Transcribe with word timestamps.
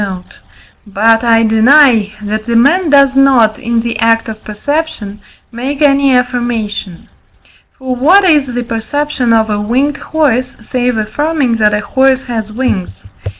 note); 0.01 0.39
but 0.87 1.23
I 1.23 1.43
deny, 1.43 2.11
that 2.23 2.47
a 2.49 2.55
man 2.55 2.89
does 2.89 3.15
not, 3.15 3.59
in 3.59 3.81
the 3.81 3.99
act 3.99 4.27
of 4.27 4.43
perception, 4.43 5.21
make 5.51 5.79
any 5.79 6.11
affirmation. 6.15 7.07
For 7.77 7.95
what 7.95 8.23
is 8.23 8.47
the 8.47 8.63
perception 8.63 9.31
of 9.31 9.51
a 9.51 9.61
winged 9.61 9.97
horse, 9.97 10.57
save 10.59 10.97
affirming 10.97 11.57
that 11.57 11.75
a 11.75 11.81
horse 11.81 12.23
has 12.23 12.51
wings? 12.51 13.03